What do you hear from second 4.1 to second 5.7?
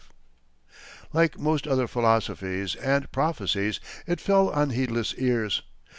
fell on heedless ears.